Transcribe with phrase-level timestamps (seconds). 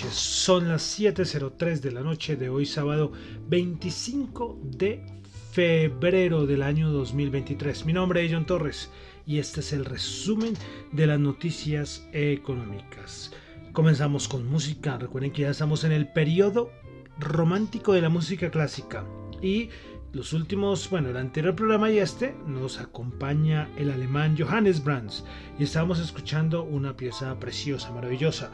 [0.00, 3.12] Son las 7.03 de la noche de hoy sábado
[3.48, 5.04] 25 de
[5.52, 7.84] febrero del año 2023.
[7.84, 8.90] Mi nombre es John Torres
[9.26, 10.54] y este es el resumen
[10.92, 13.32] de las noticias económicas.
[13.72, 16.70] Comenzamos con música, recuerden que ya estamos en el periodo
[17.18, 19.04] romántico de la música clásica
[19.42, 19.68] y
[20.12, 25.24] los últimos, bueno, el anterior programa y este nos acompaña el alemán Johannes Brahms
[25.58, 28.50] y estamos escuchando una pieza preciosa, maravillosa.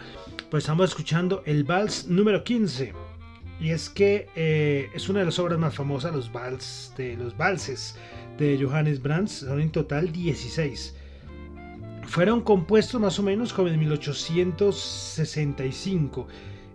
[0.51, 2.93] Pues estamos escuchando el vals número 15
[3.61, 7.37] y es que eh, es una de las obras más famosas, los vals de los
[7.37, 7.97] valses
[8.39, 10.95] de Johannes Brahms, son en total 16.
[12.05, 16.29] Fueron compuestos más o menos como en 1865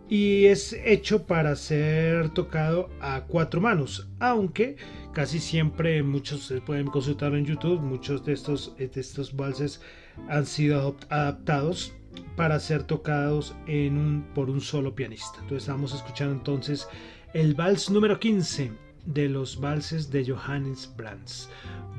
[0.09, 4.77] y es hecho para ser tocado a cuatro manos, aunque
[5.13, 9.81] casi siempre muchos pueden consultar en YouTube, muchos de estos, de estos valses
[10.27, 11.93] han sido adaptados
[12.35, 15.39] para ser tocados en un, por un solo pianista.
[15.41, 16.87] Entonces estamos escuchando entonces
[17.33, 18.71] el vals número 15
[19.05, 21.49] de los valses de Johannes Brahms.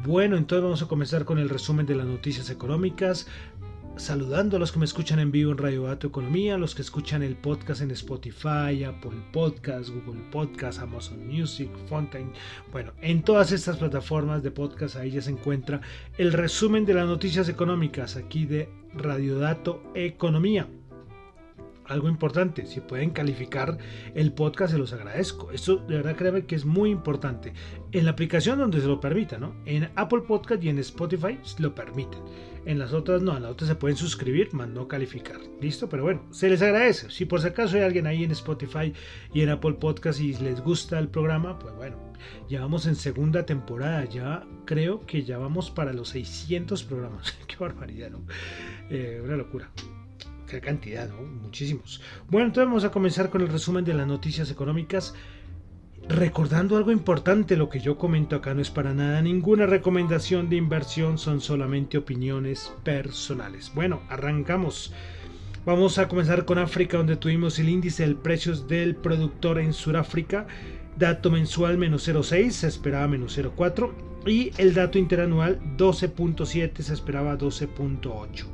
[0.04, 3.26] Bueno, entonces vamos a comenzar con el resumen de las noticias económicas
[3.96, 7.22] saludando a los que me escuchan en vivo en Radio Dato Economía, los que escuchan
[7.22, 12.32] el podcast en Spotify, Apple Podcast, Google Podcast, Amazon Music, Fontaine.
[12.72, 15.80] Bueno, en todas estas plataformas de podcast ahí ya se encuentra
[16.18, 20.68] el resumen de las noticias económicas aquí de Radio Dato Economía
[21.86, 23.76] algo importante, si pueden calificar
[24.14, 25.50] el podcast se los agradezco.
[25.52, 27.52] Esto de verdad créanme que es muy importante.
[27.92, 29.54] En la aplicación donde se lo permita, ¿no?
[29.66, 32.20] En Apple Podcast y en Spotify lo permiten.
[32.66, 35.38] En las otras no, en las otras se pueden suscribir, más no calificar.
[35.60, 35.88] ¿Listo?
[35.88, 37.10] Pero bueno, se les agradece.
[37.10, 38.92] Si por si acaso hay alguien ahí en Spotify
[39.32, 41.96] y en Apple Podcast y les gusta el programa, pues bueno,
[42.48, 44.04] ya vamos en segunda temporada.
[44.06, 47.32] Ya creo que ya vamos para los 600 programas.
[47.46, 48.22] Qué barbaridad, ¿no?
[48.90, 49.70] Eh, una locura
[50.46, 51.22] qué cantidad, ¿no?
[51.22, 52.00] Muchísimos.
[52.28, 55.14] Bueno, entonces vamos a comenzar con el resumen de las noticias económicas.
[56.08, 60.56] Recordando algo importante, lo que yo comento acá no es para nada ninguna recomendación de
[60.56, 63.72] inversión, son solamente opiniones personales.
[63.74, 64.92] Bueno, arrancamos.
[65.64, 70.46] Vamos a comenzar con África, donde tuvimos el índice de precios del productor en Sudáfrica.
[70.98, 73.90] Dato mensual menos 0,6, se esperaba menos 0,4.
[74.26, 78.44] Y el dato interanual 12.7, se esperaba 12.8.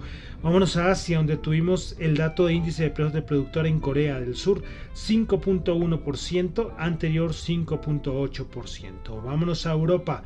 [0.42, 4.18] Vámonos a Asia, donde tuvimos el dato de índice de precios de productor en Corea
[4.20, 4.62] del Sur,
[4.94, 9.22] 5.1%, anterior 5.8%.
[9.22, 10.22] Vámonos a Europa.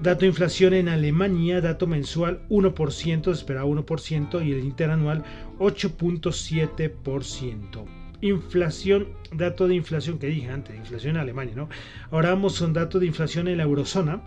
[0.00, 5.22] Dato de inflación en Alemania, dato mensual 1%, esperaba 1%, y el interanual
[5.58, 7.84] 8.7%.
[8.22, 11.68] Inflación, dato de inflación que dije antes, inflación en Alemania, ¿no?
[12.10, 14.22] Ahora vamos a un dato de inflación en la eurozona.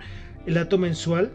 [0.46, 1.32] El dato mensual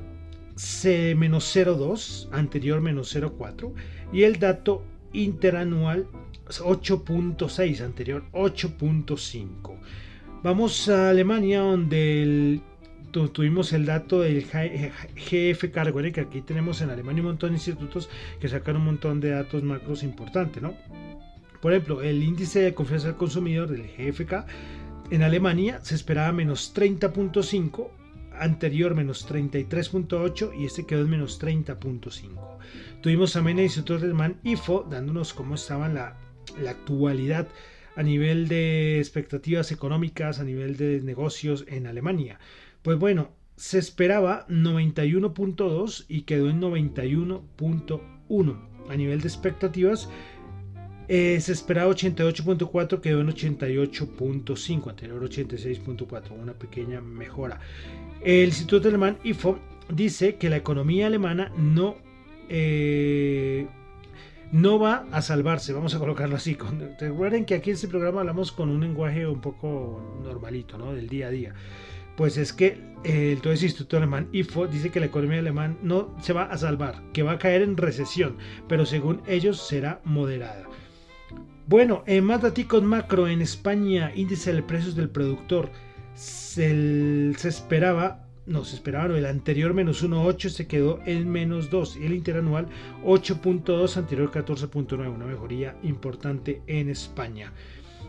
[0.60, 3.72] C menos 0,2, anterior menos 0,4,
[4.12, 4.84] y el dato
[5.14, 6.06] interanual
[6.46, 9.78] 8.6, anterior 8.5.
[10.42, 12.60] Vamos a Alemania, donde
[13.32, 18.10] tuvimos el dato del GFK, recuerden que aquí tenemos en Alemania un montón de institutos
[18.38, 20.74] que sacan un montón de datos macros importantes, ¿no?
[21.62, 24.44] Por ejemplo, el índice de confianza del consumidor del GFK
[25.10, 27.88] en Alemania se esperaba menos 30.5,
[28.40, 32.58] anterior menos 33.8 y este quedó en menos 30.5.
[33.02, 36.16] Tuvimos también el Instituto Alemán IFO dándonos cómo estaba la,
[36.60, 37.48] la actualidad
[37.96, 42.38] a nivel de expectativas económicas, a nivel de negocios en Alemania.
[42.82, 50.08] Pues bueno, se esperaba 91.2 y quedó en 91.1 a nivel de expectativas.
[51.12, 57.58] Eh, se esperaba 88.4, quedó en 88.5, anterior 86.4, una pequeña mejora.
[58.20, 59.58] El Instituto Alemán IFO
[59.92, 61.96] dice que la economía alemana no
[62.48, 63.66] eh,
[64.52, 66.56] no va a salvarse, vamos a colocarlo así.
[67.00, 70.92] Recuerden que aquí en este programa hablamos con un lenguaje un poco normalito, ¿no?
[70.92, 71.54] Del día a día.
[72.16, 76.14] Pues es que el todo ese instituto alemán IFO dice que la economía alemana no
[76.22, 78.36] se va a salvar, que va a caer en recesión,
[78.68, 80.68] pero según ellos será moderada.
[81.66, 85.70] Bueno, en más datos macro en España, índice de precios del productor,
[86.14, 92.06] se, se esperaba nos esperaban el anterior menos 1.8 se quedó en menos 2 y
[92.06, 92.66] el interanual
[93.04, 97.52] 8.2 anterior 14.9 una mejoría importante en España.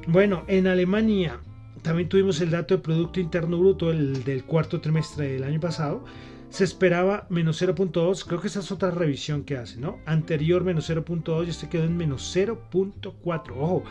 [0.07, 1.39] Bueno en Alemania
[1.83, 6.06] también tuvimos el dato de Producto Interno Bruto el del cuarto trimestre del año pasado
[6.51, 10.88] se esperaba menos 0.2 creo que esa es otra revisión que hace no anterior menos
[10.89, 13.83] 0.2 y este quedó en menos 0.4 ojo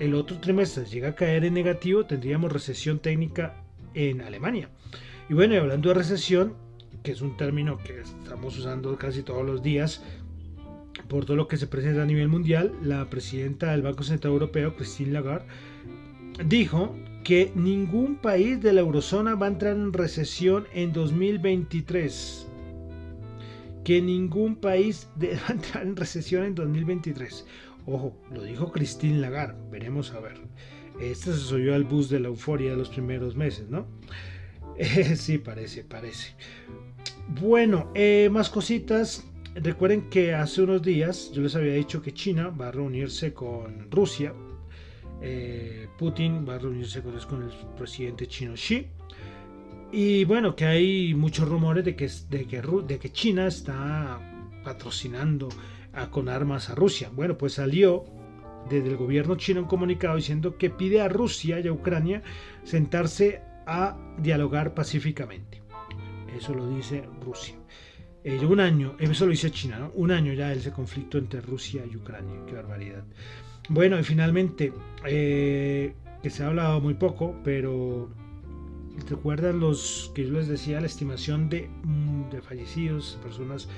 [0.00, 3.62] el otro trimestre llega a caer en negativo tendríamos recesión técnica
[3.96, 4.68] en Alemania.
[5.28, 6.54] Y bueno, y hablando de recesión,
[7.02, 10.02] que es un término que estamos usando casi todos los días,
[11.08, 14.76] por todo lo que se presenta a nivel mundial, la presidenta del Banco Central Europeo,
[14.76, 15.46] Christine Lagarde,
[16.44, 16.94] dijo
[17.26, 22.46] que ningún país de la eurozona va a entrar en recesión en 2023.
[23.82, 27.44] Que ningún país va a entrar en recesión en 2023.
[27.84, 29.58] Ojo, lo dijo Christine Lagarde.
[29.72, 30.36] Veremos a ver.
[31.00, 33.88] Este se subió al bus de la euforia de los primeros meses, ¿no?
[35.16, 36.28] sí, parece, parece.
[37.40, 39.26] Bueno, eh, más cositas.
[39.56, 43.90] Recuerden que hace unos días yo les había dicho que China va a reunirse con
[43.90, 44.32] Rusia.
[45.20, 48.86] Eh, Putin va a reunirse con, el presidente chino Xi.
[49.92, 54.20] Y bueno, que hay muchos rumores de que, de que, de que China está
[54.64, 55.48] patrocinando
[56.10, 57.10] con armas a Rusia.
[57.12, 58.04] Bueno, pues salió
[58.68, 62.22] desde el gobierno chino un comunicado diciendo que pide a Rusia y a Ucrania
[62.64, 65.62] sentarse a dialogar pacíficamente.
[66.36, 67.56] Eso lo dice Rusia.
[68.24, 69.90] Eh, un año, eso lo dice China.
[69.94, 72.40] Un año ya ese conflicto entre Rusia y Ucrania.
[72.46, 73.04] Qué barbaridad.
[73.68, 74.72] Bueno, y finalmente,
[75.06, 78.08] eh, que se ha hablado muy poco, pero
[79.08, 83.68] ¿recuerdan los que yo les decía, la estimación de, mm, fallecidos, personas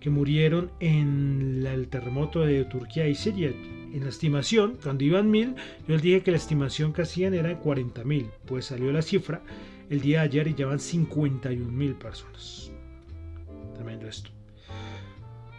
[0.00, 3.52] que murieron en el terremoto de Turquía y Siria?
[3.94, 5.54] en la estimación, cuando iban mil,
[5.86, 8.28] yo les dije que la estimación que hacían era de 40 mil.
[8.44, 9.40] Pues salió la cifra
[9.88, 12.72] el día de ayer y llevan 51 mil personas.
[13.74, 14.30] Tremendo esto.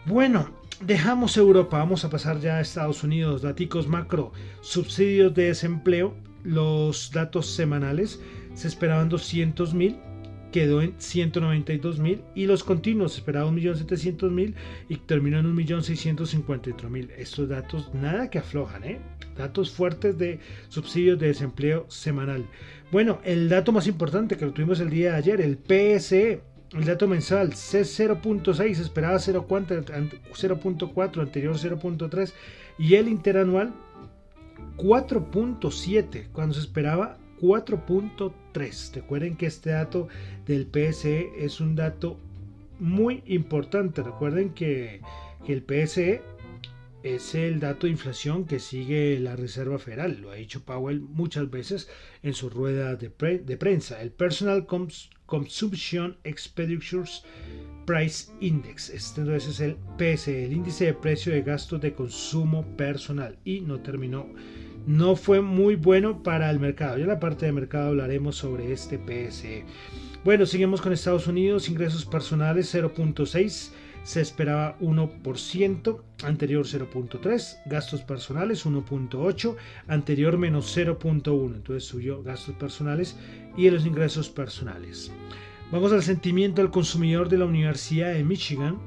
[0.04, 0.50] Bueno,
[0.80, 3.42] dejamos Europa, vamos a pasar ya a Estados Unidos.
[3.42, 6.14] Datos macro, subsidios de desempleo,
[6.44, 8.20] los datos semanales
[8.54, 9.98] se esperaban 200 mil
[10.56, 14.54] quedó en 192 mil y los continuos esperaba 1.700.000
[14.88, 17.10] y terminó en 1.654.000.
[17.18, 18.98] Estos datos nada que aflojan, ¿eh?
[19.36, 22.46] datos fuertes de subsidios de desempleo semanal.
[22.90, 26.40] Bueno, el dato más importante que lo tuvimos el día de ayer, el PSE,
[26.72, 32.32] el dato mensal, C0.6, esperaba 0.4, anterior 0.3
[32.78, 33.74] y el interanual
[34.76, 38.94] 4.7, cuando se esperaba 4.3.
[38.94, 40.08] Recuerden que este dato
[40.46, 42.18] del PSE es un dato
[42.78, 44.02] muy importante.
[44.02, 45.00] Recuerden que,
[45.46, 46.22] el PSE
[47.04, 50.20] es el dato de inflación que sigue la Reserva Federal.
[50.20, 51.88] Lo ha dicho Powell muchas veces
[52.24, 54.02] en su rueda de, prensa.
[54.02, 54.66] El Personal
[55.26, 57.24] Consumption Expenditures
[57.84, 58.90] Price Index.
[58.90, 63.38] Este entonces es el PSE, el índice de precio de gastos de consumo personal.
[63.44, 64.26] Y no terminó
[64.86, 66.96] no fue muy bueno para el mercado.
[66.96, 69.64] Ya en la parte de mercado hablaremos sobre este PSE.
[70.24, 73.70] Bueno, seguimos con Estados Unidos, ingresos personales 0.6,
[74.06, 79.56] se esperaba 1%, anterior 0.3, gastos personales 1.8,
[79.88, 83.16] anterior menos 0.1, entonces subió gastos personales
[83.56, 85.10] y los ingresos personales.
[85.72, 88.78] Vamos al sentimiento del consumidor de la Universidad de Michigan,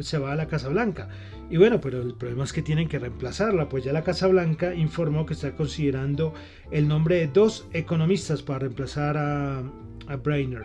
[0.00, 1.08] se va a la Casa Blanca.
[1.52, 4.74] Y bueno, pero el problema es que tienen que reemplazarla, pues ya la Casa Blanca
[4.74, 6.32] informó que está considerando
[6.70, 10.64] el nombre de dos economistas para reemplazar a, a Brainerd.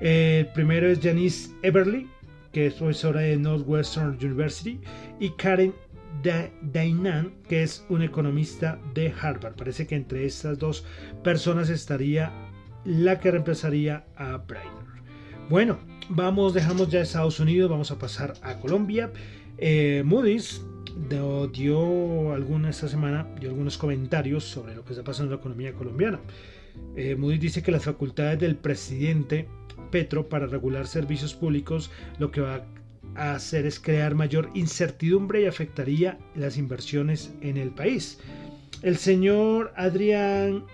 [0.00, 2.08] El primero es Janice Everly,
[2.50, 4.80] que es profesora de Northwestern University,
[5.20, 5.74] y Karen
[6.22, 9.54] Dainan, que es un economista de Harvard.
[9.54, 10.86] Parece que entre estas dos
[11.22, 12.32] personas estaría
[12.86, 15.02] la que reemplazaría a Brainerd.
[15.50, 19.10] Bueno, vamos, dejamos ya Estados Unidos, vamos a pasar a Colombia.
[19.58, 20.62] Eh, Moody's
[21.52, 25.72] dio alguna esta semana dio algunos comentarios sobre lo que está pasando en la economía
[25.72, 26.20] colombiana.
[26.96, 29.48] Eh, Moody's dice que las facultades del presidente
[29.90, 32.64] Petro para regular servicios públicos lo que va
[33.14, 38.18] a hacer es crear mayor incertidumbre y afectaría las inversiones en el país.
[38.82, 40.64] El señor Adrián,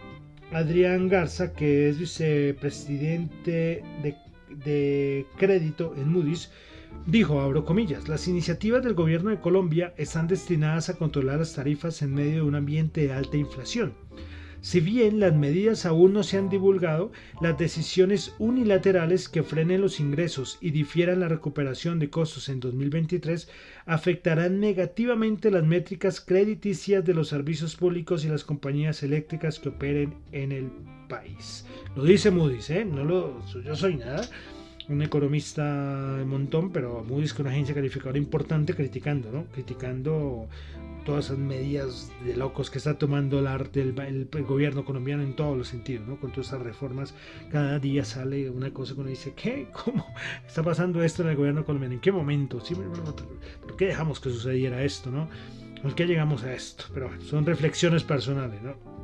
[0.53, 4.17] Adrián Garza, que es vicepresidente de,
[4.65, 6.51] de crédito en Moody's,
[7.07, 12.03] Dijo, abro comillas, las iniciativas del gobierno de Colombia están destinadas a controlar las tarifas
[12.03, 13.95] en medio de un ambiente de alta inflación.
[14.61, 20.01] Si bien las medidas aún no se han divulgado, las decisiones unilaterales que frenen los
[20.01, 23.49] ingresos y difieran la recuperación de costos en 2023
[23.87, 30.15] afectarán negativamente las métricas crediticias de los servicios públicos y las compañías eléctricas que operen
[30.33, 30.71] en el
[31.09, 31.65] país.
[31.95, 32.85] Lo dice Moody's, ¿eh?
[32.85, 34.29] No lo, yo soy nada
[34.89, 39.45] un economista de montón, pero Moody's que una agencia calificadora importante criticando, ¿no?
[39.53, 40.49] Criticando
[41.05, 43.49] todas esas medidas de locos que está tomando el,
[44.33, 46.19] el, gobierno colombiano en todos los sentidos, ¿no?
[46.19, 47.15] Con todas estas reformas,
[47.51, 49.69] cada día sale una cosa que uno dice, ¿qué?
[49.85, 50.07] ¿Cómo
[50.47, 51.95] está pasando esto en el gobierno colombiano?
[51.95, 52.63] ¿En qué momento?
[53.63, 55.29] ¿Por qué dejamos que sucediera esto, no?
[55.83, 56.85] ¿Por qué llegamos a esto?
[56.93, 58.98] Pero son reflexiones personales, ¿no?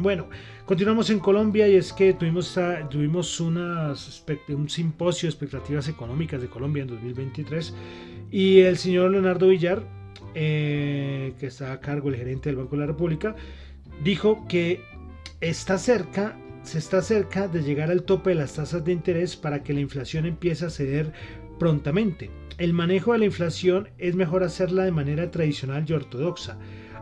[0.00, 0.28] Bueno,
[0.64, 2.56] continuamos en Colombia y es que tuvimos,
[2.88, 7.74] tuvimos un simposio de expectativas económicas de Colombia en 2023
[8.30, 9.82] y el señor Leonardo Villar,
[10.36, 13.34] eh, que está a cargo, el gerente del Banco de la República,
[14.04, 14.80] dijo que
[15.40, 19.64] está cerca, se está cerca de llegar al tope de las tasas de interés para
[19.64, 21.12] que la inflación empiece a ceder
[21.58, 22.30] prontamente.
[22.56, 26.56] El manejo de la inflación es mejor hacerla de manera tradicional y ortodoxa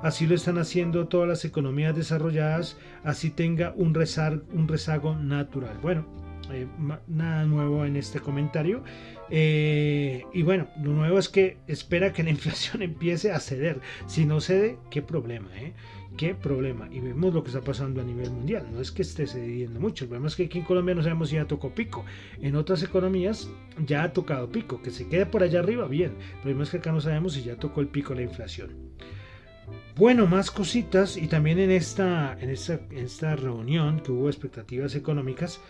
[0.06, 5.78] Así lo están haciendo todas las economías desarrolladas, así tenga un, un rezago natural.
[5.82, 6.06] Bueno,
[6.52, 6.68] eh,
[7.08, 8.84] nada nuevo en este comentario.
[9.30, 13.80] Eh, y bueno, lo nuevo es que espera que la inflación empiece a ceder.
[14.06, 15.72] Si no cede, qué problema, ¿eh?
[16.16, 16.88] Qué problema.
[16.92, 18.68] Y vemos lo que está pasando a nivel mundial.
[18.72, 20.04] No es que esté cediendo mucho.
[20.04, 22.04] El problema es que aquí en Colombia no sabemos si ya tocó pico.
[22.40, 23.50] En otras economías
[23.84, 24.80] ya ha tocado pico.
[24.80, 26.12] Que se quede por allá arriba, bien.
[26.36, 28.85] El problema es que acá no sabemos si ya tocó el pico la inflación.
[29.96, 35.60] Bueno, más cositas y también en esta, en esta, esta reunión que hubo expectativas económicas,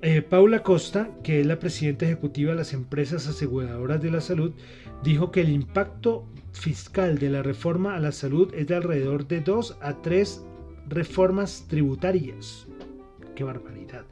[0.00, 4.54] eh, Paula Costa, que es la presidenta ejecutiva de las empresas aseguradoras de la salud,
[5.02, 9.40] dijo que el impacto fiscal de la reforma a la salud es de alrededor de
[9.40, 10.42] 2 a 3
[10.88, 12.66] reformas tributarias.
[13.34, 14.06] ¡Qué barbaridad!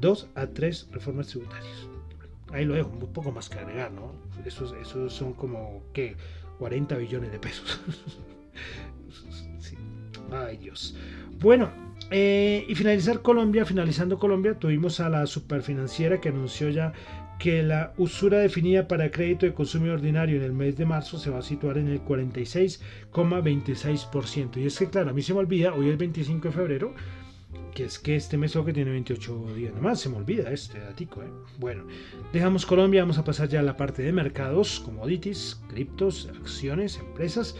[0.00, 1.88] dos a tres reformas tributarias.
[2.52, 4.12] Ahí lo dejo, un poco más que agregar, ¿no?
[4.44, 6.16] Esos, esos son como, ¿qué?
[6.58, 7.80] 40 billones de pesos.
[10.30, 10.94] Ay Dios.
[11.40, 11.70] Bueno,
[12.10, 16.92] eh, y finalizar Colombia, finalizando Colombia, tuvimos a la superfinanciera que anunció ya
[17.38, 21.30] que la usura definida para crédito de consumo ordinario en el mes de marzo se
[21.30, 24.56] va a situar en el 46,26%.
[24.56, 26.92] Y es que, claro, a mí se me olvida, hoy es 25 de febrero,
[27.74, 31.22] que es que este mes que tiene 28 días nomás, se me olvida este datico.
[31.22, 31.30] ¿eh?
[31.58, 31.84] Bueno,
[32.32, 37.54] dejamos Colombia, vamos a pasar ya a la parte de mercados, commodities, criptos, acciones, empresas.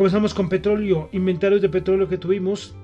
[0.00, 2.74] Comenzamos con petróleo, inventarios de petróleo que tuvimos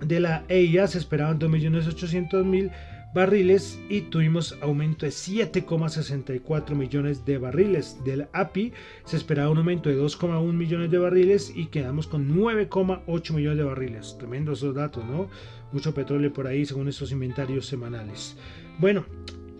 [0.00, 2.72] de la EIA se esperaban 2.800.000
[3.14, 8.02] barriles y tuvimos aumento de 7,64 millones de barriles.
[8.06, 8.72] Del API
[9.04, 13.64] se esperaba un aumento de 2,1 millones de barriles y quedamos con 9,8 millones de
[13.64, 14.16] barriles.
[14.18, 15.28] Tremendos esos datos, ¿no?
[15.72, 18.34] Mucho petróleo por ahí según estos inventarios semanales.
[18.78, 19.04] Bueno,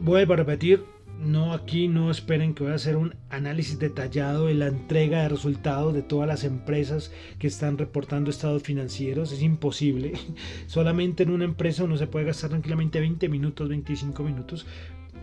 [0.01, 0.83] vuelvo a repetir,
[1.21, 5.29] no aquí no esperen que voy a hacer un análisis detallado de la entrega de
[5.29, 9.33] resultados de todas las empresas que están reportando estados financieros.
[9.33, 10.13] Es imposible.
[10.67, 14.67] Solamente en una empresa uno se puede gastar tranquilamente 20 minutos, 25 minutos.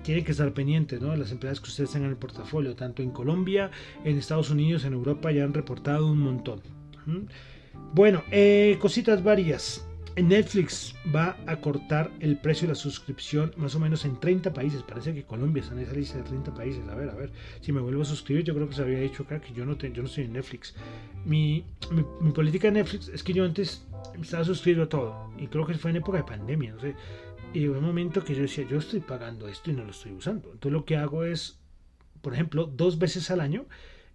[0.03, 1.15] Tienen que estar pendientes ¿no?
[1.15, 2.75] las empresas que ustedes tengan en el portafolio.
[2.75, 3.71] Tanto en Colombia,
[4.03, 6.61] en Estados Unidos, en Europa ya han reportado un montón.
[7.93, 9.87] Bueno, eh, cositas varias.
[10.21, 14.83] Netflix va a cortar el precio de la suscripción más o menos en 30 países.
[14.83, 16.87] Parece que Colombia está en esa lista de 30 países.
[16.87, 17.31] A ver, a ver.
[17.61, 19.75] Si me vuelvo a suscribir, yo creo que se había dicho acá que yo no,
[19.75, 20.75] yo no estoy en Netflix.
[21.25, 23.85] Mi, mi, política de Netflix es que yo antes
[24.21, 25.31] estaba suscrito a todo.
[25.37, 26.73] Y creo que fue en época de pandemia.
[26.73, 26.95] No sé.
[27.53, 30.11] Y hubo un momento que yo decía, yo estoy pagando esto y no lo estoy
[30.11, 30.51] usando.
[30.53, 31.59] Entonces lo que hago es,
[32.21, 33.65] por ejemplo, dos veces al año.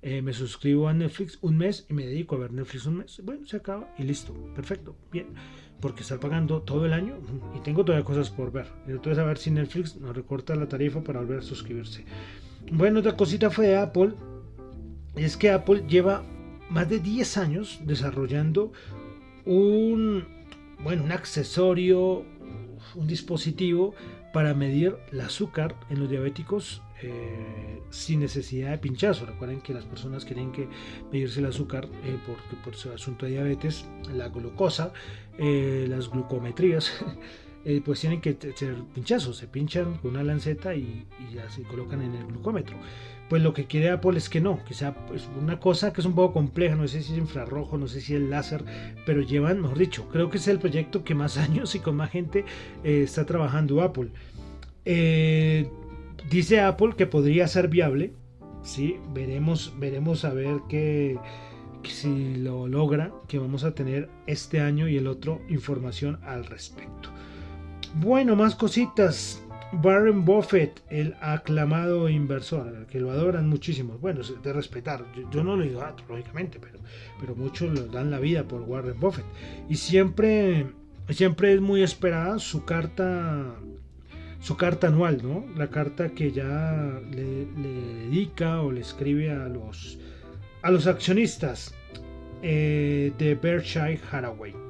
[0.01, 3.21] Eh, me suscribo a Netflix un mes y me dedico a ver Netflix un mes.
[3.25, 4.33] Bueno, se acaba y listo.
[4.55, 4.95] Perfecto.
[5.11, 5.27] Bien
[5.81, 7.17] porque estar pagando todo el año
[7.57, 8.67] y tengo todavía cosas por ver.
[8.87, 12.05] Entonces a ver si Netflix nos recorta la tarifa para volver a suscribirse.
[12.73, 14.13] Bueno, otra cosita fue de Apple.
[15.15, 16.23] Es que Apple lleva
[16.71, 18.73] más de 10 años desarrollando
[19.45, 20.25] un,
[20.83, 22.25] bueno, un accesorio,
[22.95, 23.95] un dispositivo
[24.39, 29.27] para medir el azúcar en los diabéticos eh, sin necesidad de pinchazo.
[29.27, 30.69] Recuerden que las personas quieren que
[31.11, 34.93] medirse el azúcar eh, porque por su asunto de diabetes, la glucosa,
[35.39, 36.93] eh, las glucometrías,
[37.85, 39.37] pues tienen que ser pinchazos.
[39.37, 42.77] Se pinchan con una lanceta y, ya se colocan en el glucómetro.
[43.29, 46.07] Pues lo que quiere Apple es que no, que sea pues, una cosa que es
[46.07, 48.65] un poco compleja, no sé si es infrarrojo, no sé si es láser,
[49.05, 52.11] pero llevan, mejor dicho, creo que es el proyecto que más años y con más
[52.11, 52.47] gente
[52.83, 54.09] está trabajando Apple.
[54.87, 55.69] Eh,
[56.31, 58.13] Dice Apple que podría ser viable.
[58.63, 61.19] Sí, veremos, veremos a ver que,
[61.85, 67.11] si lo logra, que vamos a tener este año y el otro información al respecto.
[67.95, 69.43] Bueno, más cositas.
[69.83, 73.99] Warren Buffett, el aclamado inversor, que lo adoran muchísimo.
[73.99, 75.05] Bueno, de respetar.
[75.31, 76.79] Yo, no lo digo, lógicamente, pero,
[77.21, 79.27] pero muchos lo dan la vida por Warren Buffett.
[79.69, 80.67] Y siempre,
[81.11, 83.55] siempre es muy esperada su carta
[84.41, 85.45] su carta anual, ¿no?
[85.57, 89.99] La carta que ya le, dedica o le escribe a los,
[90.63, 91.75] a los accionistas
[92.43, 94.68] eh, de Berkshire Hathaway.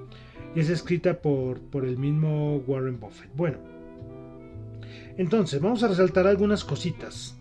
[0.55, 3.31] Y es escrita por, por el mismo Warren Buffett.
[3.35, 3.59] Bueno,
[5.17, 7.37] entonces vamos a resaltar algunas cositas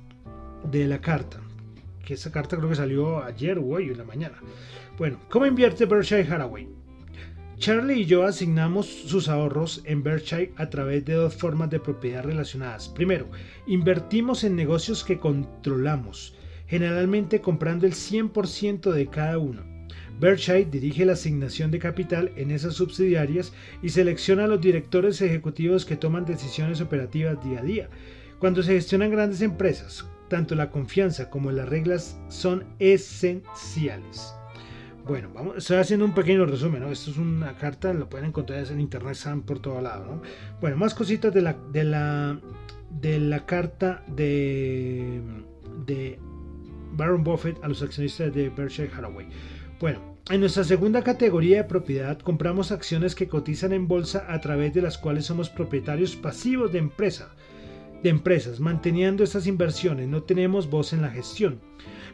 [0.72, 1.40] de la carta.
[2.04, 4.38] Que esa carta creo que salió ayer o hoy en la mañana.
[4.98, 6.68] Bueno, ¿cómo invierte Berkshire Hathaway?
[7.58, 12.24] Charlie y yo asignamos sus ahorros en Berkshire a través de dos formas de propiedad
[12.24, 12.88] relacionadas.
[12.90, 13.28] Primero,
[13.66, 16.36] invertimos en negocios que controlamos,
[16.68, 19.77] generalmente comprando el 100% de cada uno.
[20.20, 25.86] Berkshire dirige la asignación de capital en esas subsidiarias y selecciona a los directores ejecutivos
[25.86, 27.90] que toman decisiones operativas día a día.
[28.40, 34.34] Cuando se gestionan grandes empresas, tanto la confianza como las reglas son esenciales.
[35.08, 36.84] Bueno, vamos, estoy haciendo un pequeño resumen.
[36.84, 40.22] Esto es una carta, lo pueden encontrar en internet, están por todo lado, ¿no?
[40.60, 42.40] Bueno, más cositas de la, de la,
[42.90, 45.22] de la carta de,
[45.86, 46.20] de
[46.92, 49.28] Baron Buffett a los accionistas de Berkshire Hathaway.
[49.80, 54.74] Bueno, en nuestra segunda categoría de propiedad compramos acciones que cotizan en bolsa a través
[54.74, 56.80] de las cuales somos propietarios pasivos de
[58.02, 58.60] de empresas.
[58.60, 61.62] Manteniendo estas inversiones, no tenemos voz en la gestión.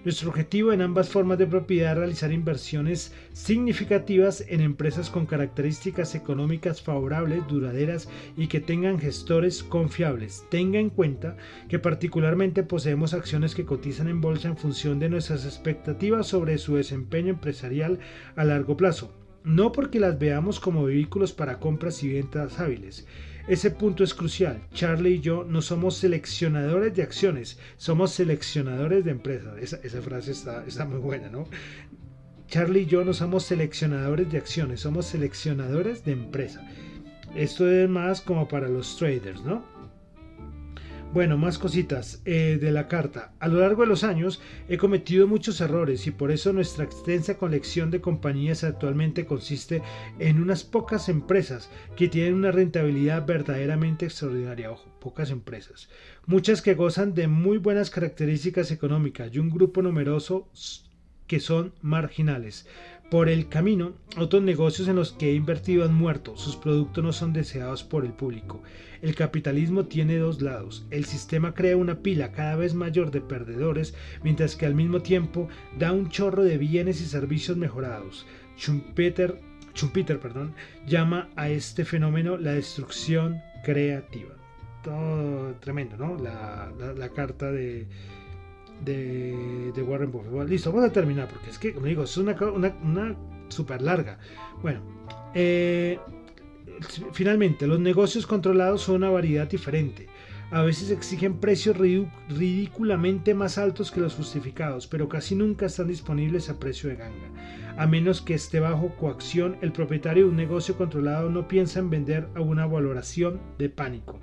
[0.04, 6.14] Nuestro objetivo en ambas formas de propiedad es realizar inversiones significativas en empresas con características
[6.14, 10.44] económicas favorables, duraderas y que tengan gestores confiables.
[10.50, 11.38] Tenga en cuenta
[11.70, 16.76] que particularmente poseemos acciones que cotizan en bolsa en función de nuestras expectativas sobre su
[16.76, 18.00] desempeño empresarial
[18.36, 19.14] a largo plazo.
[19.46, 23.06] no porque las veamos como vehículos para compras y ventas hábiles.
[23.48, 24.62] Ese punto es crucial.
[24.74, 29.58] Charlie y yo no somos seleccionadores de acciones, somos seleccionadores de empresas.
[29.60, 31.48] Esa, frase está, está muy buena, ¿no?
[32.48, 36.66] Charlie y yo no somos seleccionadores de acciones, somos seleccionadores de empresa.
[37.36, 39.73] Esto es más como para los traders, ¿no?
[41.14, 43.34] Bueno, más cositas eh, de la carta.
[43.40, 47.38] A lo largo de los años he cometido muchos errores y por eso nuestra extensa
[47.38, 49.84] colección de compañías actualmente consiste
[50.18, 54.72] en unas pocas empresas que tienen una rentabilidad verdaderamente extraordinaria.
[54.72, 55.88] Ojo, pocas empresas.
[56.26, 60.50] Muchas que gozan de muy buenas características económicas y un grupo numeroso
[61.28, 62.68] que son marginales.
[63.14, 67.14] Por el camino, otros negocios en los que he invertido han muerto, sus productos no
[67.14, 68.64] son deseados por el público.
[69.04, 70.88] El capitalismo tiene dos lados.
[70.90, 75.48] El sistema crea una pila cada vez mayor de perdedores, mientras que al mismo tiempo
[75.78, 78.26] da un chorro de bienes y servicios mejorados.
[78.58, 79.40] Schumpeter,
[79.76, 80.56] Schumpeter perdón,
[80.88, 84.34] llama a este fenómeno la destrucción creativa.
[84.82, 86.18] Todo tremendo, ¿no?
[86.18, 87.86] la carta de,
[88.84, 90.50] de, Warren Buffett.
[90.50, 92.36] listo, vamos a terminar porque es que, como digo, es una,
[92.84, 93.16] una,
[93.50, 94.18] super larga.
[94.62, 94.82] Bueno,
[95.34, 96.00] eh,
[97.12, 100.08] finalmente, los negocios controlados son una variedad diferente.
[100.52, 106.50] A veces exigen precios ridículamente más altos que los justificados, pero casi nunca están disponibles
[106.50, 107.30] a precio de ganga.
[107.76, 111.90] A menos que esté bajo coacción, el propietario de un negocio controlado no piensa en
[111.90, 114.20] vender a una valoración de pánico.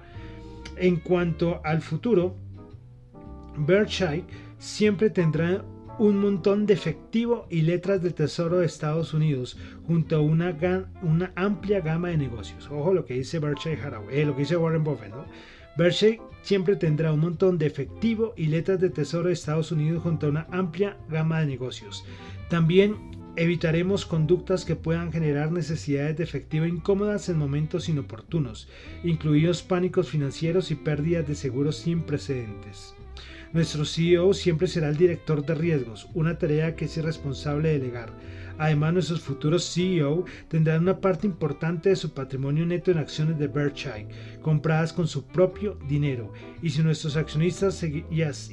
[0.77, 2.37] En cuanto al futuro,
[3.57, 4.25] Berkshire
[4.61, 5.65] siempre tendrá
[5.99, 10.55] un montón de efectivo y letras de tesoro de Estados Unidos junto a una,
[11.03, 12.69] una amplia gama de negocios.
[12.71, 15.25] Ojo lo que dice Berkshire Hathaway, eh, lo que dice Warren Buffett, ¿no?
[15.79, 20.27] Berkshire siempre tendrá un montón de efectivo y letras de tesoro de Estados Unidos junto
[20.27, 22.05] a una amplia gama de negocios.
[22.51, 22.97] También
[23.37, 28.69] evitaremos conductas que puedan generar necesidades de efectivo incómodas en momentos inoportunos,
[29.05, 32.95] incluidos pánicos financieros y pérdidas de seguros sin precedentes.
[33.53, 38.13] Nuestro CEO siempre será el director de riesgos, una tarea que es irresponsable delegar.
[38.59, 43.49] Además, nuestros futuros CEO tendrán una parte importante de su patrimonio neto en acciones de
[43.49, 44.07] Berkshire,
[44.41, 46.33] compradas con su propio dinero.
[46.63, 48.05] Y si nuestros accionistas y,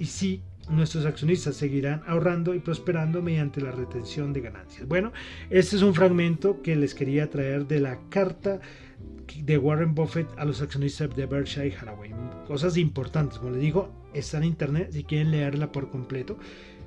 [0.05, 4.87] si nuestros accionistas seguirán ahorrando y prosperando mediante la retención de ganancias.
[4.87, 5.13] Bueno,
[5.51, 8.61] este es un fragmento que les quería traer de la carta
[9.35, 12.13] de Warren Buffett a los accionistas de Berkshire Hathaway.
[12.47, 16.37] Cosas importantes, como les digo, está en internet si quieren leerla por completo.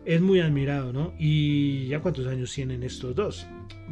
[0.04, 1.12] Es muy admirado, ¿no?
[1.18, 3.46] Y ya cuántos años tienen estos dos,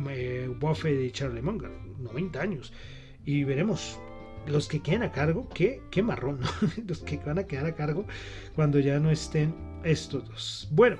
[0.08, 2.72] eh, Buffett y Charlie Munger, 90 años.
[3.24, 3.98] Y veremos
[4.46, 6.40] los que queden a cargo, qué, qué marrón,
[6.86, 8.06] los que van a quedar a cargo
[8.54, 9.54] cuando ya no estén
[9.84, 10.68] estos dos.
[10.70, 10.96] Bueno,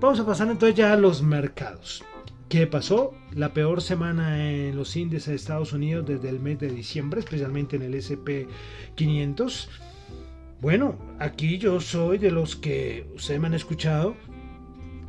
[0.00, 2.02] vamos a pasar entonces ya a los mercados.
[2.48, 3.12] ¿Qué pasó?
[3.34, 7.74] La peor semana en los índices de Estados Unidos desde el mes de diciembre, especialmente
[7.74, 8.46] en el SP
[8.94, 9.68] 500.
[10.60, 14.14] Bueno, aquí yo soy de los que ustedes me han escuchado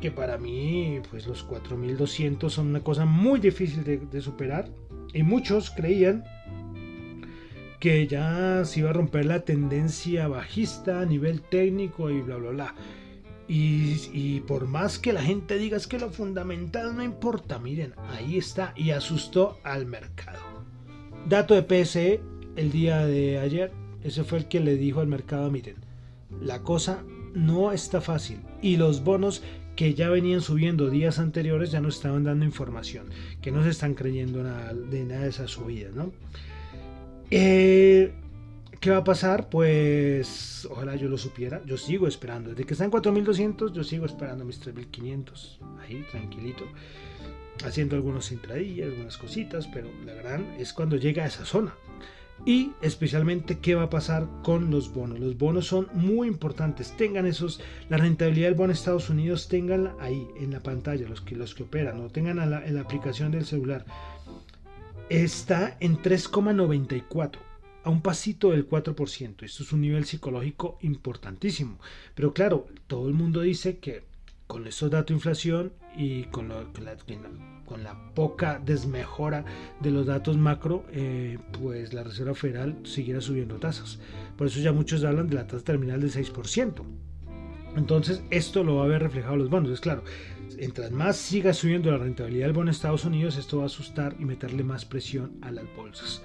[0.00, 4.68] que para mí pues los 4200 son una cosa muy difícil de, superar
[5.12, 6.24] y muchos creían
[7.78, 12.50] que ya se iba a romper la tendencia bajista a nivel técnico y bla bla
[12.50, 12.74] bla.
[13.50, 18.36] Y, por más que la gente diga es que lo fundamental no importa, miren, ahí
[18.36, 20.40] está y asustó al mercado.
[21.26, 22.20] Dato de PSE
[22.56, 23.72] el día de ayer,
[24.04, 25.76] ese fue el que le dijo al mercado, miren,
[26.42, 27.02] la cosa
[27.34, 29.42] no está fácil y los bonos
[29.76, 33.06] que ya venían subiendo días anteriores ya no estaban dando información,
[33.40, 36.12] que no se están creyendo nada, de nada de esa subida, ¿no?
[37.30, 38.12] Eh,
[38.80, 39.48] ¿Qué va a pasar?
[39.48, 41.60] Pues ojalá yo lo supiera.
[41.66, 42.50] Yo sigo esperando.
[42.50, 45.58] Desde que están 4200, yo sigo esperando mis 3500.
[45.80, 46.64] Ahí, tranquilito.
[47.64, 51.74] Haciendo algunos entradillas, algunas cositas, pero la gran es cuando llega a esa zona.
[52.46, 55.18] Y especialmente qué va a pasar con los bonos.
[55.18, 56.96] Los bonos son muy importantes.
[56.96, 61.20] Tengan esos, la rentabilidad del bono de Estados Unidos, tenganla ahí en la pantalla, los
[61.20, 63.84] que, los que operan, o tengan en la aplicación del celular.
[65.08, 67.47] Está en 3,94
[67.84, 69.42] a un pasito del 4%.
[69.42, 71.78] Esto es un nivel psicológico importantísimo.
[72.14, 74.04] Pero claro, todo el mundo dice que
[74.46, 79.44] con estos datos de inflación y con, la, poca desmejora
[79.80, 83.98] de los datos macro, eh, pues la Reserva Federal seguirá subiendo tasas.
[84.36, 86.82] Por eso ya muchos hablan de la tasa terminal del 6%.
[87.76, 89.70] Entonces, esto lo va a ver reflejado los bonos.
[89.70, 90.02] Es claro,
[90.56, 94.16] mientras más siga subiendo la rentabilidad del bono de Estados Unidos, esto va a asustar
[94.18, 96.22] y meterle más presión a las bolsas.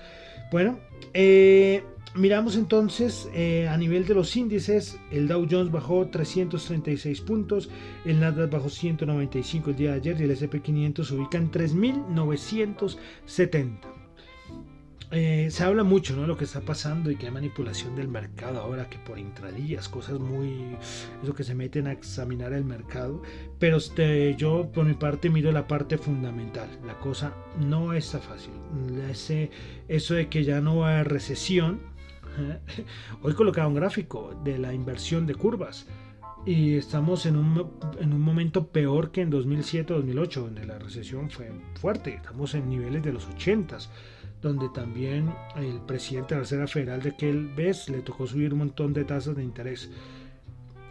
[0.51, 0.79] Bueno,
[1.13, 1.83] eh,
[2.15, 7.69] miramos entonces eh, a nivel de los índices, el Dow Jones bajó 336 puntos,
[8.05, 11.51] el Nasdaq bajó 195 el día de ayer y el S&P 500 se ubica en
[11.51, 13.92] 3.970.
[15.15, 16.25] Eh, se habla mucho ¿no?
[16.25, 20.19] lo que está pasando y que hay manipulación del mercado ahora, que por intradías, cosas
[20.19, 20.75] muy.
[21.21, 23.21] Eso que se meten a examinar el mercado.
[23.59, 26.67] Pero este, yo, por mi parte, miro la parte fundamental.
[26.83, 28.53] La cosa no está fácil.
[29.87, 31.79] Eso de que ya no va a recesión.
[33.21, 35.85] Hoy colocaba un gráfico de la inversión de curvas.
[36.43, 41.51] Y estamos en un, en un momento peor que en 2007-2008, donde la recesión fue
[41.79, 42.15] fuerte.
[42.15, 43.89] Estamos en niveles de los 80s
[44.43, 48.59] donde también el presidente de la Reserva Federal de aquel vez le tocó subir un
[48.59, 49.89] montón de tasas de interés.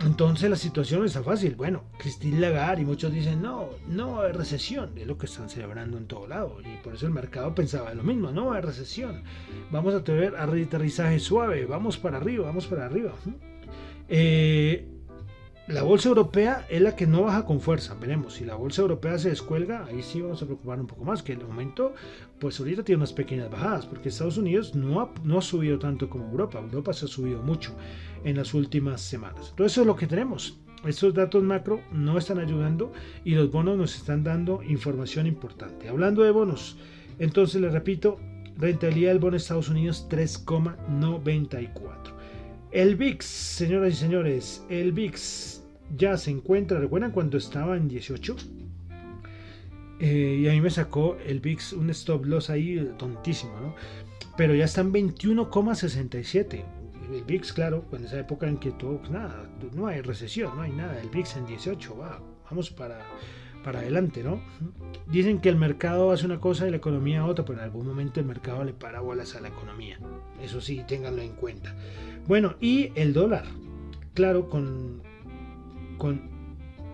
[0.01, 1.55] Entonces la situación está fácil.
[1.55, 5.97] Bueno, Christine Lagarde y muchos dicen, no, no hay recesión, es lo que están celebrando
[5.99, 6.59] en todo lado.
[6.61, 9.23] Y por eso el mercado pensaba lo mismo, no hay recesión.
[9.71, 13.13] Vamos a tener aterrizaje suave, vamos para arriba, vamos para arriba.
[14.09, 14.92] Eh,
[15.69, 17.95] la bolsa europea es la que no baja con fuerza.
[17.95, 21.23] Veremos, si la bolsa europea se descuelga, ahí sí vamos a preocupar un poco más,
[21.23, 21.95] que en el momento,
[22.41, 26.11] pues ahorita tiene unas pequeñas bajadas, porque Estados Unidos no ha, no ha subido tanto
[26.11, 26.59] como Europa.
[26.59, 27.77] Europa se ha subido mucho
[28.25, 29.51] en las últimas semanas.
[29.51, 30.59] Entonces eso es lo que tenemos.
[30.85, 32.93] Estos datos macro no están ayudando
[33.25, 35.89] y los bonos nos están dando información importante.
[35.89, 36.77] Hablando de bonos,
[37.21, 38.19] entonces les repito,
[38.57, 42.12] rentabilidad del bono de Estados Unidos 3,94.
[42.73, 45.63] El VIX, señoras y señores, el VIX
[45.95, 48.35] ya se encuentra, ¿recuerdan cuando estaba en 18?
[50.01, 53.75] Eh, y a mí me sacó el VIX un stop loss ahí tontísimo, ¿no?
[54.39, 56.65] Pero ya está en 21,67.
[57.13, 60.63] El VIX, claro, en esa época en que todo, pues nada, no hay recesión, no
[60.63, 60.99] hay nada.
[60.99, 63.05] El VIX en 18, va, vamos para,
[63.63, 64.41] para adelante, ¿no?
[65.11, 68.21] Dicen que el mercado hace una cosa y la economía otra, pero en algún momento
[68.21, 69.99] el mercado le para bolas a la economía.
[70.43, 71.75] Eso sí, ténganlo en cuenta.
[72.27, 73.45] Bueno, y el dólar.
[74.15, 75.03] Claro, con.
[75.99, 76.31] con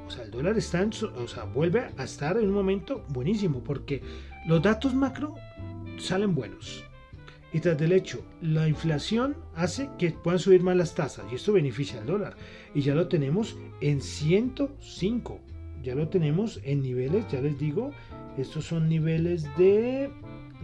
[0.07, 3.63] o sea, el dólar está en o sea, vuelve a estar en un momento buenísimo
[3.63, 4.03] porque
[4.47, 5.35] los datos macro
[5.99, 6.85] salen buenos.
[7.53, 11.53] Y tras del hecho, la inflación hace que puedan subir más las tasas y esto
[11.53, 12.37] beneficia al dólar.
[12.75, 15.41] Y ya lo tenemos en 105.
[15.83, 17.93] Ya lo tenemos en niveles, ya les digo,
[18.37, 20.11] estos son niveles de,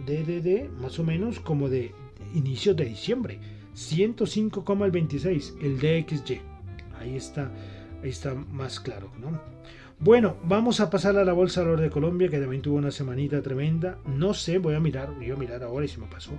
[0.05, 1.91] de, más o menos como de
[2.33, 3.39] inicios de diciembre.
[3.75, 6.41] 105,26, el DXY.
[6.99, 7.51] Ahí está,
[8.03, 9.39] ahí está más claro, ¿no?
[9.99, 13.41] Bueno, vamos a pasar a la Bolsa de de Colombia, que también tuvo una semanita
[13.41, 13.97] tremenda.
[14.05, 16.31] No sé, voy a mirar, voy a mirar ahora y se me pasó.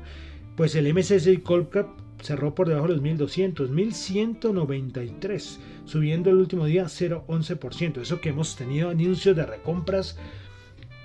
[0.57, 1.89] Pues el MSCI Colcap
[2.23, 8.01] cerró por debajo de los 1200, 1193, subiendo el último día 0,11%.
[8.01, 10.17] Eso que hemos tenido anuncios de recompras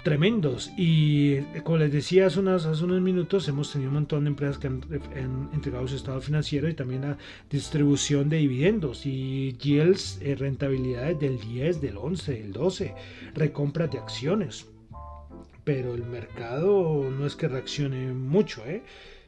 [0.04, 0.72] tremendos.
[0.78, 4.68] Y eh, como les decía hace, unos, minutos, hemos tenido un montón de empresas que
[4.68, 4.82] han,
[5.54, 7.18] entregado su estado financiero y también la
[7.50, 12.96] distribución de dividendos y yields, eh, rentabilidades del 10, del 11, del 12,
[13.36, 14.66] recompras de acciones.
[15.64, 18.82] Pero el mercado no es que reaccione mucho, ¿eh?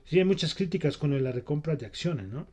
[0.06, 2.48] Sí, hay muchas críticas con la recompra de acciones, ¿no?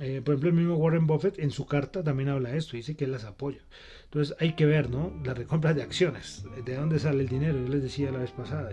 [0.00, 2.96] Eh, por ejemplo, el mismo Warren Buffett en su carta también habla de esto, dice
[2.96, 3.60] que él las apoya.
[4.04, 5.12] Entonces hay que ver, ¿no?
[5.24, 8.72] La recompra de acciones, de dónde sale el dinero, yo les decía la vez pasada.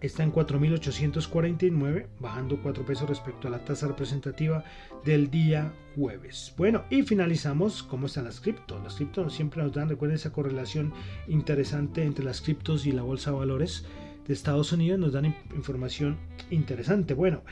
[0.00, 4.64] está en 4.849, bajando 4 pesos respecto a la tasa representativa
[5.04, 6.54] del día jueves.
[6.56, 8.82] Bueno, y finalizamos cómo están las criptos.
[8.82, 10.92] Las criptos siempre nos dan, recuerden esa correlación
[11.28, 13.86] interesante entre las criptos y la bolsa de valores
[14.26, 16.18] de Estados Unidos, nos dan información
[16.50, 17.14] interesante.
[17.14, 17.42] Bueno,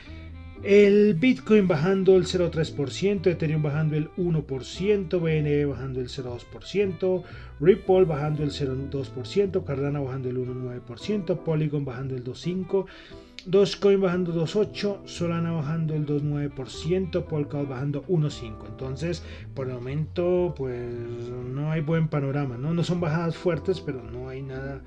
[0.63, 7.23] el Bitcoin bajando el 0,3%, Ethereum bajando el 1%, BNB bajando el 0,2%,
[7.59, 12.85] Ripple bajando el 0,2%, Cardano bajando el 1,9%, Polygon bajando el 2,5%,
[13.45, 18.67] Dogecoin bajando 2.8, Solana bajando el 2.9%, Polkadot bajando 1.5.
[18.67, 20.91] Entonces, por el momento, pues
[21.53, 22.73] no hay buen panorama, ¿no?
[22.73, 24.81] No son bajadas fuertes, pero no hay nada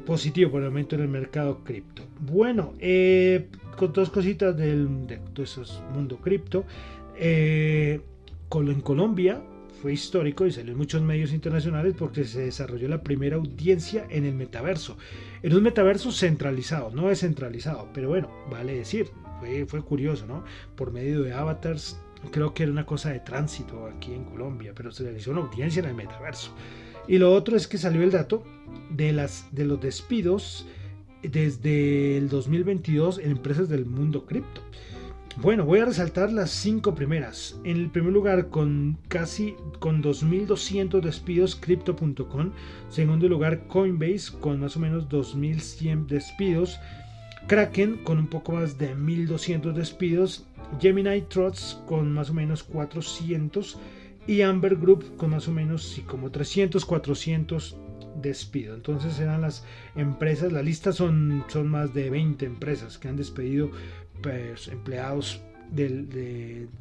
[0.00, 2.02] positivo por el momento en el mercado cripto.
[2.20, 5.20] Bueno, eh, con dos cositas del de,
[5.92, 6.64] mundo cripto.
[7.16, 8.00] Eh,
[8.54, 9.42] en Colombia
[9.80, 14.24] fue histórico y salió en muchos medios internacionales porque se desarrolló la primera audiencia en
[14.24, 14.96] el metaverso.
[15.42, 19.08] En un metaverso centralizado, no descentralizado, pero bueno, vale decir,
[19.40, 20.44] fue, fue curioso, ¿no?
[20.76, 21.98] Por medio de avatars,
[22.30, 25.80] creo que era una cosa de tránsito aquí en Colombia, pero se realizó una audiencia
[25.80, 26.54] en el metaverso.
[27.08, 28.42] Y lo otro es que salió el dato
[28.90, 30.66] de, las, de los despidos
[31.22, 34.60] desde el 2022 en empresas del mundo cripto.
[35.40, 37.58] Bueno, voy a resaltar las cinco primeras.
[37.64, 42.50] En el primer lugar, con casi con 2.200 despidos, Crypto.com.
[42.90, 46.78] Segundo lugar, Coinbase, con más o menos 2.100 despidos.
[47.46, 50.44] Kraken, con un poco más de 1.200 despidos.
[50.80, 53.78] Gemini Trust, con más o menos 400
[54.26, 57.76] y Amber Group con más o menos sí, como 300, 400
[58.20, 58.76] despidos.
[58.76, 59.64] Entonces eran las
[59.96, 63.70] empresas, la lista son, son más de 20 empresas que han despedido
[64.22, 65.40] pues, empleados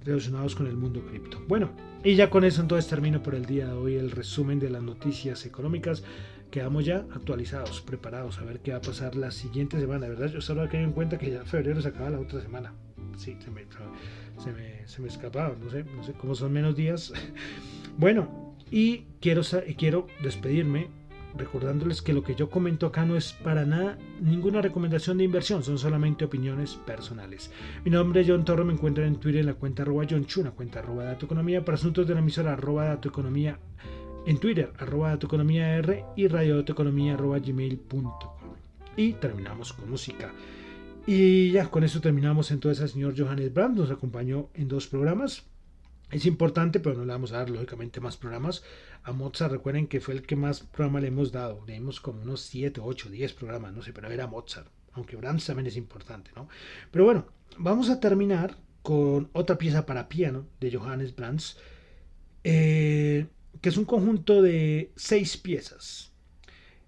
[0.04, 1.42] relacionados con el mundo cripto.
[1.48, 1.72] Bueno,
[2.04, 4.84] y ya con eso entonces termino por el día de hoy el resumen de las
[4.84, 6.04] noticias económicas.
[6.50, 10.10] Quedamos ya actualizados, preparados a ver qué va a pasar la siguiente semana.
[10.10, 10.28] ¿Verdad?
[10.28, 12.74] Yo solo que en cuenta que ya febrero se acaba la otra semana.
[13.17, 17.13] Sí, se me, se me, escapaba, no sé, no sé cómo son menos días.
[17.97, 19.41] bueno, y quiero,
[19.78, 20.89] quiero despedirme
[21.38, 25.63] recordándoles que lo que yo comento acá no es para nada ninguna recomendación de inversión,
[25.63, 27.52] son solamente opiniones personales.
[27.86, 30.41] Mi nombre es John Torro, me encuentran en Twitter en la cuenta arroba John Chu,
[30.41, 33.60] una cuenta arroba Dato Economía, para asuntos de la emisora arroba Dato Economía
[34.26, 38.12] en Twitter, arroba Dato Economía R y radio Dato Economía arroba gmail.com.
[38.97, 40.34] Y terminamos con música.
[41.08, 45.44] Y ya con eso terminamos entonces al señor Johannes Brandt, nos acompañó en dos programas.
[46.12, 48.64] Es importante, pero no le vamos a dar lógicamente más programas.
[49.04, 51.64] A Mozart, recuerden que fue el que más programas le hemos dado.
[51.66, 54.68] Le dimos como unos 7, 8, 10 programas, no sé, pero era Mozart.
[54.94, 56.50] Aunque Brahms también es importante, ¿no?
[56.92, 57.26] Pero bueno,
[57.58, 61.58] vamos a terminar con otra pieza para piano de Johannes Brahms,
[62.44, 63.28] eh,
[63.62, 66.12] que es un conjunto de seis piezas.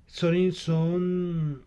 [0.05, 1.65] Son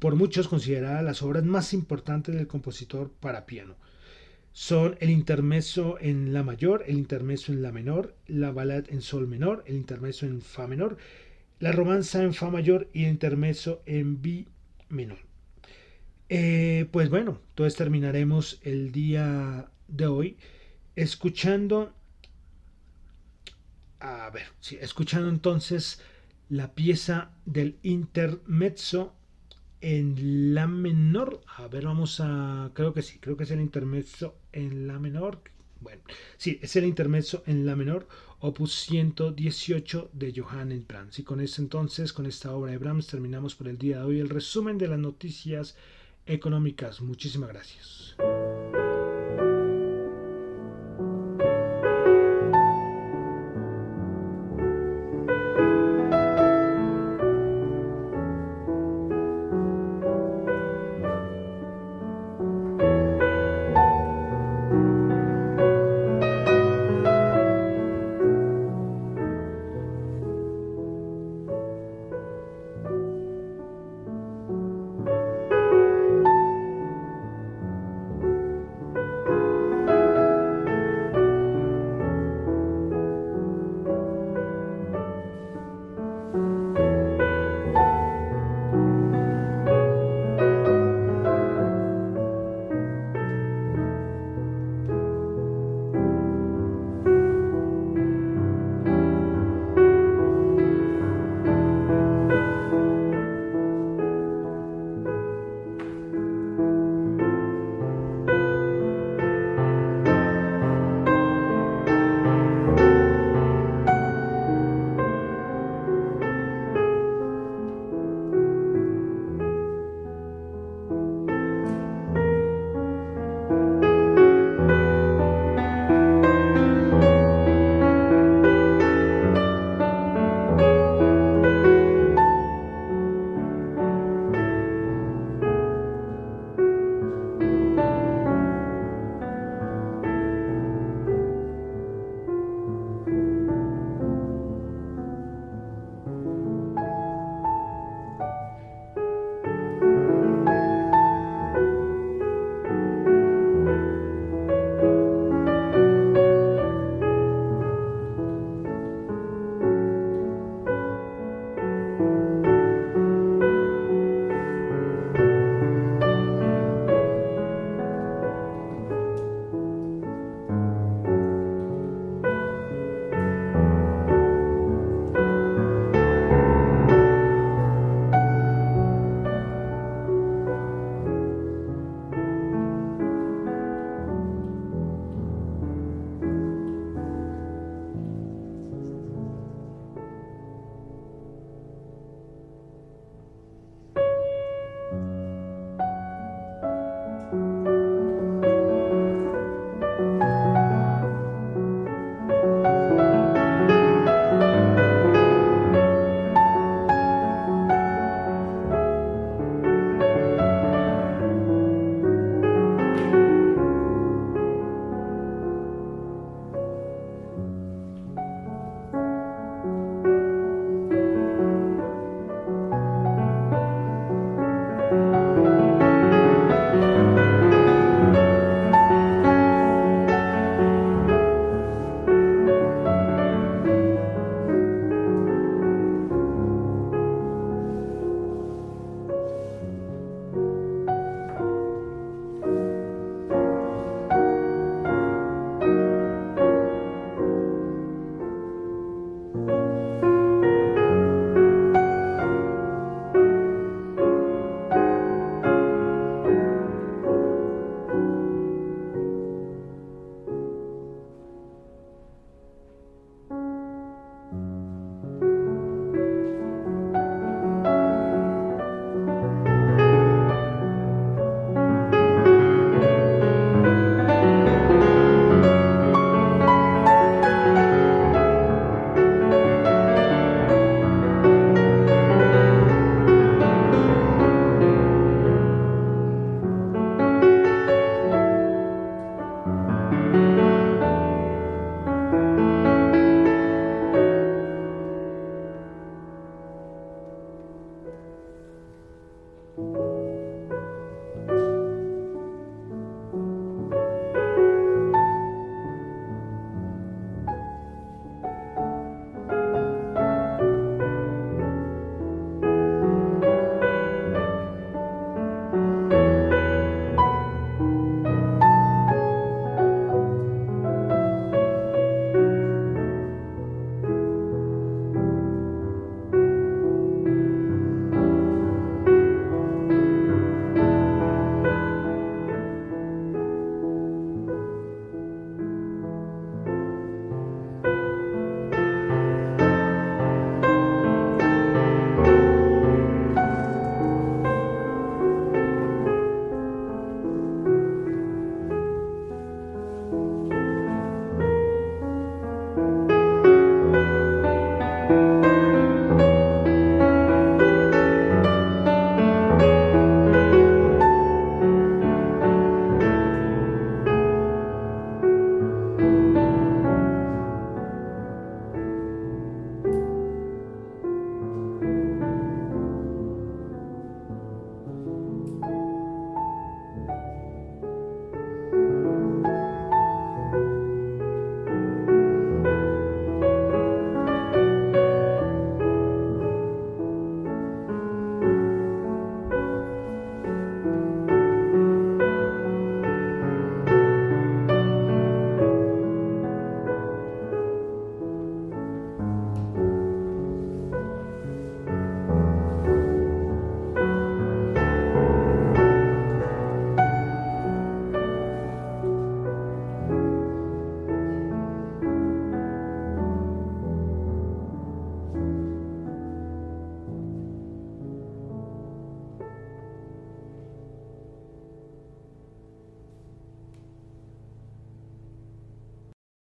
[0.00, 3.76] por muchos consideradas las obras más importantes del compositor para piano.
[4.52, 9.28] Son el intermezzo en la mayor, el intermezzo en la menor, la balada en sol
[9.28, 10.96] menor, el intermezzo en fa menor,
[11.58, 14.48] la romanza en fa mayor y el intermezzo en bi
[14.88, 15.18] menor.
[16.28, 20.36] Eh, pues bueno, entonces terminaremos el día de hoy
[20.96, 21.92] escuchando,
[24.00, 26.00] a ver, sí, escuchando entonces
[26.48, 29.14] la pieza del intermezzo
[29.80, 31.40] en la menor.
[31.56, 32.70] A ver, vamos a.
[32.74, 35.40] Creo que sí, creo que es el intermezzo en la menor.
[35.80, 36.02] Bueno,
[36.36, 38.08] sí, es el intermezzo en la menor,
[38.40, 41.18] opus 118 de Johannes Brahms.
[41.18, 44.20] Y con esto entonces, con esta obra de Brahms, terminamos por el día de hoy
[44.20, 45.76] el resumen de las noticias
[46.26, 47.00] económicas.
[47.00, 48.16] Muchísimas gracias.